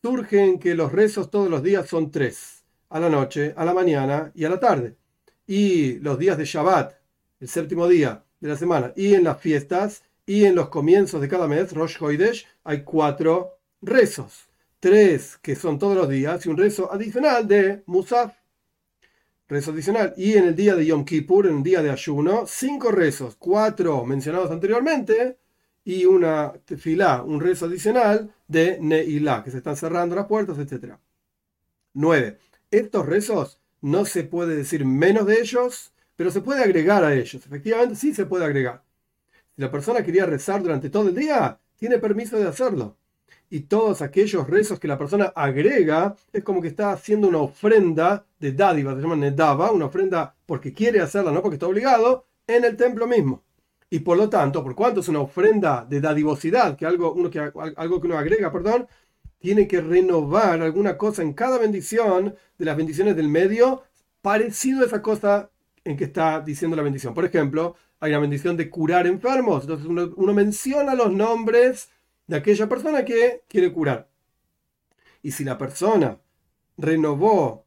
Surgen 0.01 0.59
que 0.59 0.75
los 0.75 0.91
rezos 0.91 1.31
todos 1.31 1.49
los 1.49 1.63
días 1.63 1.87
son 1.87 2.11
tres, 2.11 2.65
a 2.89 2.99
la 2.99 3.09
noche, 3.09 3.53
a 3.55 3.63
la 3.63 3.73
mañana 3.73 4.31
y 4.35 4.43
a 4.43 4.49
la 4.49 4.59
tarde. 4.59 4.97
Y 5.45 5.99
los 5.99 6.17
días 6.17 6.37
de 6.37 6.45
Shabbat, 6.45 6.93
el 7.39 7.47
séptimo 7.47 7.87
día 7.87 8.23
de 8.39 8.49
la 8.49 8.57
semana, 8.57 8.93
y 8.95 9.13
en 9.13 9.23
las 9.23 9.39
fiestas, 9.39 10.03
y 10.25 10.45
en 10.45 10.55
los 10.55 10.69
comienzos 10.69 11.21
de 11.21 11.27
cada 11.27 11.47
mes, 11.47 11.73
Rosh 11.73 11.97
Hoidesh, 12.01 12.47
hay 12.63 12.83
cuatro 12.83 13.59
rezos. 13.81 14.47
Tres 14.79 15.37
que 15.41 15.55
son 15.55 15.79
todos 15.79 15.95
los 15.95 16.09
días 16.09 16.45
y 16.45 16.49
un 16.49 16.57
rezo 16.57 16.91
adicional 16.91 17.47
de 17.47 17.83
Musaf 17.85 18.33
rezo 19.47 19.71
adicional. 19.71 20.13
Y 20.17 20.33
en 20.33 20.45
el 20.45 20.55
día 20.55 20.75
de 20.75 20.85
Yom 20.85 21.05
Kippur, 21.05 21.47
en 21.47 21.57
el 21.57 21.63
día 21.63 21.81
de 21.81 21.91
ayuno, 21.91 22.45
cinco 22.47 22.91
rezos, 22.91 23.35
cuatro 23.37 24.05
mencionados 24.05 24.51
anteriormente 24.51 25.37
y 25.85 26.05
una 26.05 26.53
tefilá, 26.65 27.23
un 27.23 27.39
rezo 27.39 27.65
adicional 27.65 28.33
de 28.47 28.77
Neilá, 28.79 29.43
que 29.43 29.51
se 29.51 29.57
están 29.57 29.75
cerrando 29.75 30.15
las 30.15 30.25
puertas, 30.25 30.57
etc. 30.57 30.95
9. 31.93 32.39
Estos 32.71 33.05
rezos 33.05 33.59
no 33.83 34.05
se 34.05 34.23
puede 34.23 34.55
decir 34.55 34.85
menos 34.85 35.27
de 35.27 35.39
ellos, 35.39 35.93
pero 36.15 36.31
se 36.31 36.41
puede 36.41 36.63
agregar 36.63 37.03
a 37.03 37.13
ellos. 37.13 37.35
Efectivamente, 37.35 37.95
sí 37.95 38.13
se 38.15 38.25
puede 38.25 38.45
agregar. 38.45 38.83
Si 39.55 39.61
la 39.61 39.71
persona 39.71 40.03
quería 40.03 40.25
rezar 40.25 40.63
durante 40.63 40.89
todo 40.89 41.09
el 41.09 41.15
día, 41.15 41.59
tiene 41.77 41.99
permiso 41.99 42.37
de 42.37 42.47
hacerlo 42.47 42.97
y 43.53 43.59
todos 43.61 44.01
aquellos 44.01 44.49
rezos 44.49 44.79
que 44.79 44.87
la 44.87 44.97
persona 44.97 45.31
agrega, 45.35 46.15
es 46.31 46.43
como 46.43 46.59
que 46.59 46.69
está 46.69 46.91
haciendo 46.91 47.27
una 47.27 47.37
ofrenda 47.37 48.25
de 48.39 48.51
dádiva, 48.51 48.95
se 48.95 49.01
llama 49.01 49.15
nedava, 49.15 49.71
una 49.71 49.85
ofrenda 49.85 50.35
porque 50.47 50.73
quiere 50.73 51.01
hacerla, 51.01 51.31
no 51.31 51.43
porque 51.43 51.57
está 51.57 51.67
obligado, 51.67 52.25
en 52.47 52.65
el 52.65 52.75
templo 52.75 53.05
mismo. 53.05 53.43
Y 53.91 53.99
por 53.99 54.17
lo 54.17 54.27
tanto, 54.27 54.63
por 54.63 54.73
cuanto 54.73 55.01
es 55.01 55.07
una 55.07 55.19
ofrenda 55.19 55.85
de 55.87 56.01
dadivosidad, 56.01 56.75
que 56.75 56.87
algo, 56.87 57.13
uno 57.13 57.29
que, 57.29 57.39
algo 57.75 58.01
que 58.01 58.07
uno 58.07 58.17
agrega, 58.17 58.51
perdón, 58.51 58.87
tiene 59.43 59.67
que 59.67 59.81
renovar 59.81 60.61
alguna 60.61 60.97
cosa 60.97 61.21
en 61.21 61.33
cada 61.33 61.57
bendición 61.57 62.33
de 62.57 62.63
las 62.63 62.77
bendiciones 62.77 63.17
del 63.17 63.27
medio, 63.27 63.83
parecido 64.21 64.81
a 64.81 64.85
esa 64.85 65.01
cosa 65.01 65.51
en 65.83 65.97
que 65.97 66.05
está 66.05 66.39
diciendo 66.39 66.77
la 66.77 66.81
bendición. 66.81 67.13
Por 67.13 67.25
ejemplo, 67.25 67.75
hay 67.99 68.11
una 68.11 68.21
bendición 68.21 68.55
de 68.55 68.69
curar 68.69 69.05
enfermos, 69.05 69.63
entonces 69.63 69.85
uno, 69.85 70.33
menciona 70.33 70.95
los 70.95 71.11
nombres 71.11 71.89
de 72.25 72.37
aquella 72.37 72.69
persona 72.69 73.03
que 73.03 73.41
quiere 73.49 73.73
curar. 73.73 74.07
Y 75.21 75.31
si 75.31 75.43
la 75.43 75.57
persona 75.57 76.17
renovó 76.77 77.65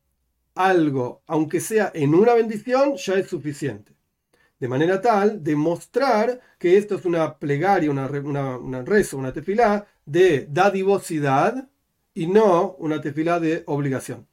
algo, 0.54 1.21
aunque 1.26 1.61
sea 1.61 1.90
en 1.92 2.14
una 2.14 2.33
bendición, 2.33 2.97
ya 2.97 3.16
es 3.16 3.28
suficiente. 3.28 3.92
De 4.59 4.66
manera 4.66 5.02
tal 5.02 5.45
de 5.45 5.54
mostrar 5.54 6.40
que 6.59 6.78
esto 6.78 6.95
es 6.95 7.04
una 7.04 7.38
plegaria, 7.38 7.90
una, 7.90 8.06
una, 8.06 8.56
una 8.56 8.83
rezo, 8.83 9.18
una 9.18 9.35
tefilá 9.35 9.87
de 10.06 10.46
dadivosidad 10.50 11.68
y 12.14 12.26
no 12.26 12.76
una 12.78 13.00
tefilá 13.00 13.38
de 13.38 13.62
obligación. 13.66 14.26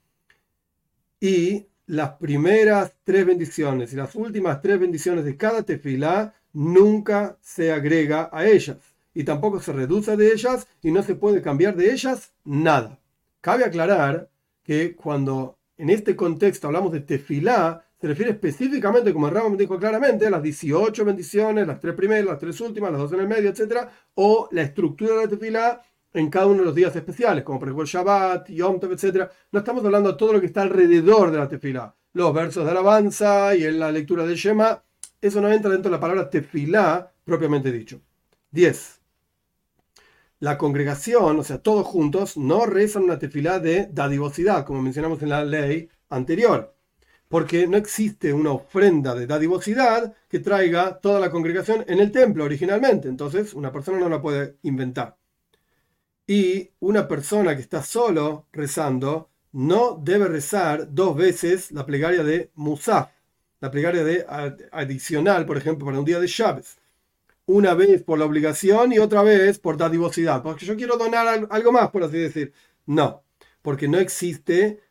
Y 1.20 1.68
las 1.86 2.12
primeras 2.12 2.94
tres 3.04 3.26
bendiciones 3.26 3.92
y 3.92 3.98
las 3.98 4.16
últimas 4.16 4.62
tres 4.62 4.80
bendiciones 4.80 5.26
de 5.26 5.36
cada 5.36 5.64
tefilá 5.64 6.34
nunca 6.54 7.38
se 7.42 7.72
agrega 7.72 8.30
a 8.32 8.46
ellas 8.48 8.78
y 9.14 9.24
tampoco 9.24 9.60
se 9.60 9.74
reduce 9.74 10.16
de 10.16 10.32
ellas 10.32 10.68
y 10.82 10.92
no 10.92 11.04
se 11.04 11.16
puede 11.16 11.42
cambiar 11.42 11.76
de 11.76 11.92
ellas 11.92 12.32
nada. 12.46 13.00
Cabe 13.42 13.66
aclarar 13.66 14.30
que 14.64 14.96
cuando 14.96 15.58
en 15.78 15.90
este 15.90 16.16
contexto 16.16 16.68
hablamos 16.68 16.94
de 16.94 17.02
tefilá, 17.02 17.83
se 18.04 18.10
refiere 18.10 18.32
específicamente, 18.32 19.14
como 19.14 19.30
el 19.30 19.56
dijo 19.56 19.80
claramente, 19.80 20.30
las 20.30 20.44
18 20.44 21.06
bendiciones, 21.06 21.66
las 21.66 21.80
tres 21.80 21.96
primeras, 21.96 22.26
las 22.26 22.38
tres 22.38 22.60
últimas, 22.60 22.92
las 22.92 23.00
dos 23.00 23.14
en 23.14 23.22
el 23.22 23.30
medio, 23.30 23.50
etc. 23.50 23.88
O 24.16 24.50
la 24.52 24.64
estructura 24.64 25.16
de 25.16 25.22
la 25.22 25.28
tefilá 25.30 25.82
en 26.14 26.30
cada 26.30 26.48
uno 26.48 26.60
de 26.60 26.66
los 26.66 26.76
días 26.76 26.94
especiales, 26.94 27.46
como 27.46 27.60
por 27.60 27.70
ejemplo 27.70 27.86
Shabbat, 27.86 28.50
Yom 28.50 28.78
Tov, 28.82 28.92
etc. 28.92 29.30
No 29.54 29.60
estamos 29.60 29.86
hablando 29.86 30.12
de 30.12 30.18
todo 30.18 30.34
lo 30.34 30.42
que 30.42 30.48
está 30.48 30.64
alrededor 30.64 31.32
de 31.32 31.38
la 31.38 31.48
tefilá. 31.48 31.96
Los 32.12 32.34
versos 32.34 32.66
de 32.66 32.72
alabanza 32.72 33.56
y 33.56 33.64
en 33.64 33.80
la 33.80 33.90
lectura 33.90 34.26
del 34.26 34.36
Shema, 34.36 34.84
eso 35.22 35.40
no 35.40 35.50
entra 35.50 35.72
dentro 35.72 35.90
de 35.90 35.96
la 35.96 36.02
palabra 36.02 36.30
tefilá 36.30 37.10
propiamente 37.24 37.72
dicho. 37.72 38.02
10 38.52 39.00
la 40.40 40.58
congregación, 40.58 41.40
o 41.40 41.44
sea, 41.46 41.60
todos 41.60 41.88
juntos, 41.88 42.36
no 42.36 42.66
rezan 42.66 43.04
una 43.04 43.18
tefilá 43.18 43.60
de 43.60 43.88
dadivosidad, 43.90 44.66
como 44.66 44.82
mencionamos 44.82 45.22
en 45.22 45.30
la 45.30 45.46
ley 45.46 45.88
anterior, 46.10 46.73
porque 47.34 47.66
no 47.66 47.78
existe 47.78 48.32
una 48.32 48.52
ofrenda 48.52 49.16
de 49.16 49.26
dadivosidad 49.26 50.14
que 50.30 50.38
traiga 50.38 51.00
toda 51.00 51.20
la 51.20 51.32
congregación 51.32 51.84
en 51.88 52.00
el 52.00 52.12
templo 52.12 52.44
originalmente, 52.44 53.08
entonces 53.08 53.56
una 53.56 53.72
persona 53.72 53.98
no 53.98 54.08
la 54.08 54.22
puede 54.22 54.58
inventar. 54.62 55.18
Y 56.28 56.70
una 56.80 57.08
persona 57.08 57.56
que 57.56 57.64
está 57.64 57.82
solo 57.82 58.46
rezando 58.52 59.32
no 59.52 60.00
debe 60.00 60.28
rezar 60.28 60.94
dos 60.94 61.16
veces 61.16 61.72
la 61.72 61.88
plegaria 61.88 62.24
de 62.24 62.52
Musaf, 62.54 63.10
la 63.62 63.72
plegaria 63.72 64.04
de 64.04 64.28
adicional, 64.72 65.48
por 65.48 65.58
ejemplo, 65.58 65.88
para 65.88 65.98
un 65.98 66.06
día 66.06 66.20
de 66.20 66.28
Shabbat 66.28 66.66
una 67.48 67.74
vez 67.74 68.04
por 68.04 68.20
la 68.20 68.26
obligación 68.26 68.94
y 68.94 69.00
otra 69.00 69.24
vez 69.24 69.58
por 69.58 69.76
dadivosidad, 69.76 70.44
porque 70.44 70.68
yo 70.68 70.76
quiero 70.76 70.98
donar 70.98 71.48
algo 71.50 71.72
más, 71.72 71.90
por 71.90 72.04
así 72.04 72.20
decir. 72.20 72.54
No, 72.86 73.24
porque 73.64 73.88
no 73.88 73.98
existe 73.98 74.84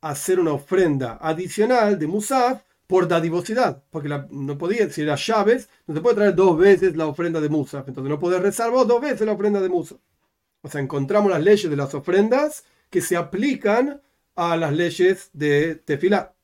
hacer 0.00 0.40
una 0.40 0.52
ofrenda 0.52 1.18
adicional 1.20 1.98
de 1.98 2.06
Musaf 2.06 2.62
por 2.86 3.08
dadivosidad, 3.08 3.82
porque 3.90 4.08
no 4.30 4.58
podía, 4.58 4.88
si 4.90 5.02
era 5.02 5.16
llaves, 5.16 5.68
no 5.86 5.94
se 5.94 6.00
puede 6.00 6.16
traer 6.16 6.34
dos 6.34 6.56
veces 6.56 6.96
la 6.96 7.06
ofrenda 7.06 7.40
de 7.40 7.48
Musaf, 7.48 7.88
entonces 7.88 8.08
no 8.08 8.20
podés 8.20 8.40
rezar 8.40 8.70
vos 8.70 8.86
dos 8.86 9.00
veces 9.00 9.26
la 9.26 9.32
ofrenda 9.32 9.60
de 9.60 9.68
Musaf. 9.68 9.98
O 10.62 10.68
sea, 10.68 10.80
encontramos 10.80 11.30
las 11.30 11.42
leyes 11.42 11.68
de 11.68 11.76
las 11.76 11.94
ofrendas 11.94 12.64
que 12.90 13.00
se 13.00 13.16
aplican 13.16 14.00
a 14.36 14.56
las 14.56 14.72
leyes 14.72 15.30
de 15.32 15.76
Tefilá. 15.76 16.34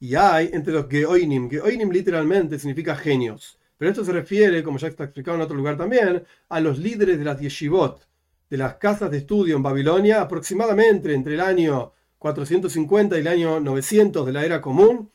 Y 0.00 0.16
hay 0.16 0.50
entre 0.52 0.72
los 0.72 0.88
Geoinim, 0.88 1.48
Geoinim 1.48 1.90
literalmente 1.90 2.58
significa 2.58 2.96
genios. 2.96 3.58
Pero 3.78 3.90
esto 3.90 4.04
se 4.04 4.12
refiere, 4.12 4.62
como 4.62 4.78
ya 4.78 4.88
está 4.88 5.04
explicado 5.04 5.36
en 5.36 5.42
otro 5.42 5.56
lugar 5.56 5.76
también, 5.76 6.24
a 6.48 6.60
los 6.60 6.78
líderes 6.78 7.18
de 7.18 7.24
las 7.24 7.40
yeshivot, 7.40 8.06
de 8.48 8.56
las 8.56 8.74
casas 8.74 9.10
de 9.10 9.18
estudio 9.18 9.56
en 9.56 9.62
Babilonia, 9.62 10.20
aproximadamente 10.20 11.12
entre 11.12 11.34
el 11.34 11.40
año 11.40 11.92
450 12.22 13.16
y 13.16 13.20
el 13.20 13.26
año 13.26 13.58
900 13.58 14.24
de 14.24 14.32
la 14.32 14.44
era 14.44 14.60
común, 14.60 15.10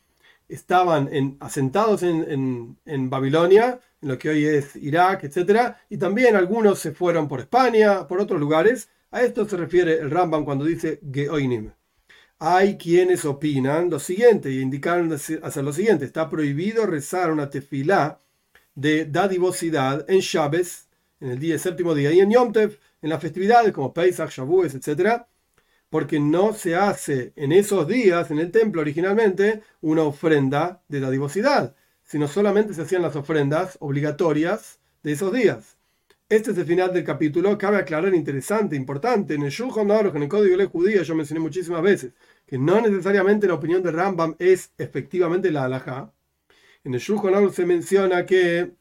estaban 0.49 1.37
asentados 1.39 2.03
en, 2.03 3.09
Babilonia, 3.09 3.79
en 4.01 4.09
lo 4.09 4.17
que 4.17 4.29
hoy 4.29 4.45
es 4.45 4.75
Irak, 4.75 5.23
etc. 5.23 5.75
Y 5.89 5.97
también 5.97 6.35
algunos 6.35 6.79
se 6.79 6.91
fueron 6.91 7.29
por 7.29 7.39
España, 7.39 8.05
por 8.07 8.19
otros 8.19 8.39
lugares. 8.39 8.89
A 9.11 9.21
esto 9.21 9.47
se 9.47 9.55
refiere 9.55 9.99
el 9.99 10.11
Rambam 10.11 10.43
cuando 10.43 10.65
dice 10.65 10.99
Geoinim. 11.11 11.71
Hay 12.39 12.77
quienes 12.77 13.23
opinan 13.23 13.89
lo 13.89 13.99
siguiente 13.99 14.51
y 14.51 14.59
indicaron 14.59 15.11
hacer 15.13 15.63
lo 15.63 15.73
siguiente. 15.73 16.03
Está 16.03 16.29
prohibido 16.29 16.85
rezar 16.85 17.31
una 17.31 17.49
tefilá 17.49 18.19
de 18.75 19.05
dadivosidad 19.05 20.05
en 20.09 20.19
Shabes, 20.19 20.87
en 21.21 21.31
el 21.31 21.39
día 21.39 21.57
séptimo 21.57 21.95
día, 21.95 22.11
y 22.11 22.19
en 22.19 22.31
Yom 22.31 22.51
Tev, 22.51 22.77
en 23.01 23.09
las 23.09 23.21
festividades 23.21 23.71
como 23.71 23.93
Pesach, 23.93 24.29
Shavuos, 24.29 24.75
etc., 24.75 25.25
porque 25.89 26.19
no 26.19 26.53
se 26.53 26.75
hace 26.75 27.33
en 27.35 27.51
esos 27.51 27.87
días, 27.87 28.31
en 28.31 28.39
el 28.39 28.51
templo 28.51 28.81
originalmente, 28.81 29.61
una 29.81 30.03
ofrenda 30.03 30.83
de 30.87 30.99
dadivosidad, 30.99 31.75
sino 32.03 32.27
solamente 32.27 32.73
se 32.73 32.81
hacían 32.81 33.01
las 33.01 33.15
ofrendas 33.15 33.77
obligatorias 33.79 34.79
de 35.03 35.13
esos 35.13 35.31
días. 35.31 35.77
Este 36.29 36.51
es 36.51 36.57
el 36.57 36.65
final 36.65 36.93
del 36.93 37.05
capítulo. 37.05 37.57
Cabe 37.57 37.77
aclarar 37.77 38.13
interesante, 38.13 38.75
importante. 38.75 39.35
En 39.35 39.43
el 39.43 39.49
Shulchan 39.49 39.89
Aruch, 39.89 40.13
en 40.15 40.23
el 40.23 40.29
Código 40.29 40.57
de 40.57 40.63
la 40.65 40.69
Judía, 40.69 41.01
yo 41.03 41.15
mencioné 41.15 41.39
muchísimas 41.39 41.81
veces 41.81 42.11
que 42.45 42.57
no 42.57 42.81
necesariamente 42.81 43.47
la 43.47 43.53
opinión 43.53 43.81
de 43.81 43.91
Rambam 43.91 44.35
es 44.37 44.73
efectivamente 44.77 45.51
la 45.51 45.63
halajá. 45.63 46.11
En 46.83 46.93
el 46.93 46.99
Shulchan 46.99 47.33
Aruch 47.33 47.53
se 47.53 47.65
menciona 47.65 48.25
que 48.25 48.73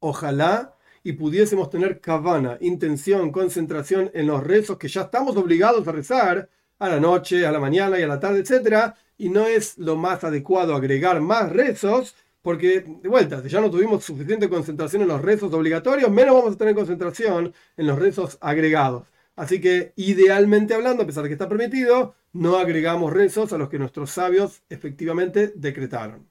ojalá 0.00 0.76
y 1.02 1.12
pudiésemos 1.12 1.70
tener 1.70 2.00
kavana, 2.00 2.58
intención, 2.60 3.30
concentración 3.32 4.10
en 4.14 4.26
los 4.26 4.44
rezos 4.44 4.78
que 4.78 4.88
ya 4.88 5.02
estamos 5.02 5.36
obligados 5.36 5.86
a 5.86 5.92
rezar 5.92 6.48
a 6.78 6.88
la 6.88 7.00
noche, 7.00 7.46
a 7.46 7.52
la 7.52 7.60
mañana 7.60 7.98
y 7.98 8.02
a 8.02 8.06
la 8.06 8.20
tarde, 8.20 8.40
etc. 8.40 8.94
Y 9.16 9.28
no 9.30 9.46
es 9.46 9.78
lo 9.78 9.96
más 9.96 10.24
adecuado 10.24 10.74
agregar 10.74 11.20
más 11.20 11.50
rezos, 11.50 12.14
porque, 12.42 12.84
de 13.02 13.08
vuelta, 13.08 13.42
si 13.42 13.48
ya 13.48 13.60
no 13.60 13.70
tuvimos 13.70 14.04
suficiente 14.04 14.48
concentración 14.48 15.02
en 15.02 15.08
los 15.08 15.22
rezos 15.22 15.52
obligatorios, 15.52 16.10
menos 16.10 16.34
vamos 16.34 16.54
a 16.54 16.58
tener 16.58 16.74
concentración 16.74 17.52
en 17.76 17.86
los 17.86 17.98
rezos 17.98 18.38
agregados. 18.40 19.08
Así 19.36 19.60
que, 19.60 19.92
idealmente 19.96 20.74
hablando, 20.74 21.02
a 21.02 21.06
pesar 21.06 21.22
de 21.22 21.28
que 21.28 21.34
está 21.34 21.48
permitido, 21.48 22.14
no 22.32 22.56
agregamos 22.56 23.12
rezos 23.12 23.52
a 23.52 23.58
los 23.58 23.68
que 23.68 23.78
nuestros 23.78 24.10
sabios 24.10 24.62
efectivamente 24.68 25.52
decretaron. 25.56 26.27